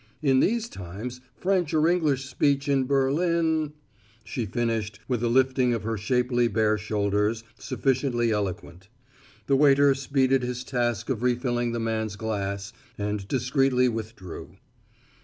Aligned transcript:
"In 0.23 0.39
these 0.39 0.67
times 0.67 1.21
French 1.35 1.75
or 1.75 1.87
English 1.87 2.25
speech 2.27 2.67
in 2.67 2.85
Berlin" 2.87 3.73
she 4.23 4.47
finished, 4.47 4.99
with 5.07 5.21
a 5.23 5.27
lifting 5.27 5.75
of 5.75 5.83
her 5.83 5.95
shapely 5.95 6.47
bare 6.47 6.75
shoulders, 6.75 7.43
sufficiently 7.59 8.31
eloquent. 8.31 8.87
The 9.45 9.55
waiter 9.55 9.93
speeded 9.93 10.41
his 10.41 10.63
task 10.63 11.11
of 11.11 11.21
refilling 11.21 11.71
the 11.71 11.79
man's 11.79 12.15
glass 12.15 12.73
and 12.97 13.27
discreetly 13.27 13.89
withdrew. 13.89 14.57